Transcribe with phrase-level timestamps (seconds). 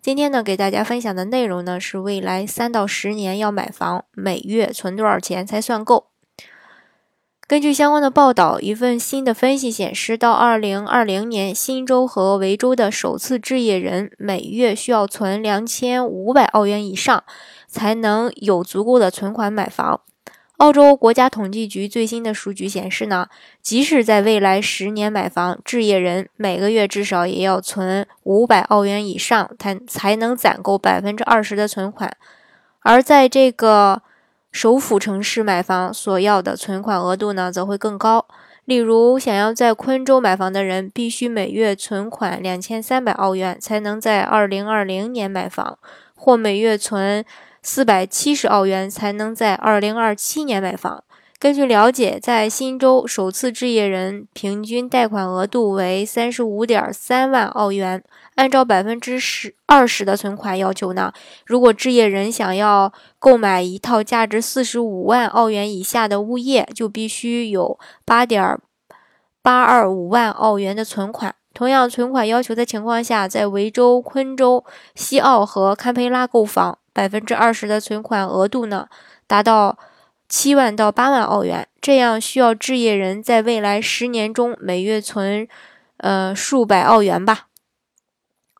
[0.00, 6.06] 今天呢，给大家分享的内容呢是未来三到十年要买房，每月存多少钱才算够？
[7.46, 17.24] 根据相关的报道，一份新的分析显示，到二零二零年，新州和维州的首次置业人每月需要存两千五百澳元以上，
[17.66, 20.02] 才能有足够的存款买房。
[20.58, 23.28] 澳洲国家统计局最新的数据显示呢，
[23.62, 32.16] 即使在未来十年买房，置业人每个月至少也要存五百澳元以上，才才能攒够百分之二十的存款。
[32.80, 34.02] 而在这个
[34.50, 38.26] 首府城市买房所要的存款额度呢，则会更高。
[38.64, 45.78] 例如，想要在昆州买房的人，必须每月存款两千三百澳元，才能在二零二零年买房，
[46.16, 47.24] 或每月存。
[47.62, 51.04] 四百七十澳元才能在二零二七年买房。
[51.40, 58.02] 根据了解，在新州首次置业人平均贷款额度为三十五点三万澳元。
[58.34, 61.12] 按照百分之十二十的存款要求呢，
[61.46, 68.58] 如果置业人想要购买一套价值四十五万澳元以下的物业，就必须有八点
[69.40, 71.34] 八二五万澳元的存款。
[71.54, 74.64] 同样存款要求的情况下，在维州、昆州、
[74.96, 76.78] 西澳和堪培拉购房。
[76.98, 78.88] 百分之二十的存款额度呢，
[79.28, 79.78] 达到
[80.28, 81.68] 七万到八万澳元。
[81.80, 85.46] 这样需要置业人在未来十年中每月存，
[85.98, 87.46] 呃数百澳元吧。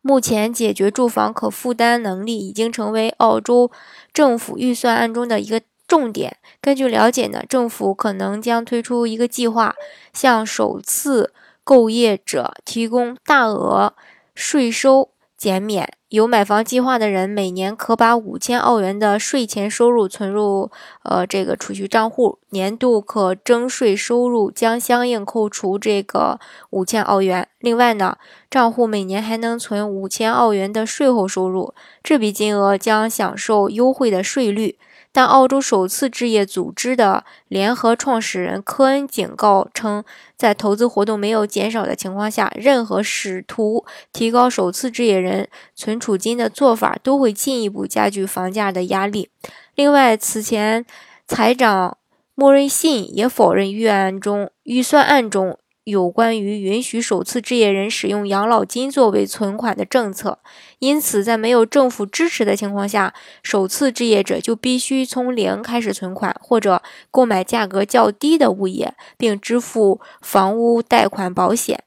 [0.03, 3.73] 目前解决住房可负担能力已经成为澳洲
[4.13, 6.37] 政府预算案中的一个重点。
[6.61, 9.75] 根据了解呢，政府可能将推出一个计划，
[10.13, 13.95] 向首次购业者提供大额
[14.37, 15.11] 税收。
[15.39, 20.71] 减免有买房计划的人，每年可把五千澳元的税前收入存入
[21.03, 27.47] 呃这个储蓄账户，年度可征税收入将相应扣除这个五千澳元。
[27.59, 28.17] 另外呢，
[28.51, 34.79] 账户每年还能存五千澳元的税后收入，这笔金额将享受优惠的税率。
[35.11, 40.05] 但澳洲首次置业组织的联合创始人科恩警告称，
[40.37, 49.31] 在投资活动没有减少的情况下，任何试图提高首次置业人存储金的做法都会进一步加剧房价的压力。
[49.75, 50.85] 另外，此前
[51.27, 51.99] 财长
[52.35, 55.59] 莫瑞信也否认预案中预算案中。
[55.89, 60.39] 有关于允许首次置业人使用养老金作为存款的政策，
[60.81, 71.83] 因此在没有政府支持的情况下，首次置业者就必须从零开始存款，或者购买价格较低的物业，并支付房屋贷款保险。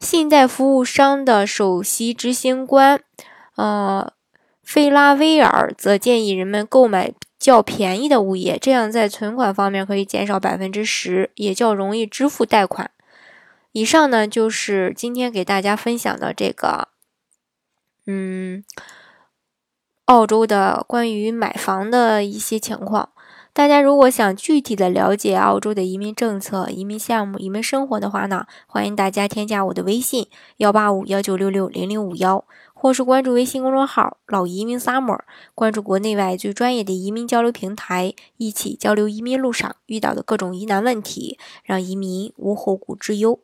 [0.00, 3.00] 信贷服务商的首席执行官，
[3.56, 4.12] 呃，
[4.62, 7.14] 费拉威尔则建议人们购买。
[7.38, 12.90] 较便宜的物业，这样在存款方面可以减少百分之十，也较容易支付贷款。
[13.72, 16.88] 以上呢就是今天给大家分享的这个，
[18.06, 18.64] 嗯，
[20.06, 23.10] 澳洲的关于买房的一些情况。
[23.52, 32.44] 大家如果想具体的了解澳洲的移民政策、移民项目、移民生活的话呢，欢迎大家添加我的微信幺八五幺九六六零零五幺。
[32.80, 35.18] 或是关注微信公众号“老移民 summer”，
[35.52, 43.40] 关注国内外最专业的移民交流平台，一起交流移民路上遇到的各种疑难问题，让移民无后顾之忧。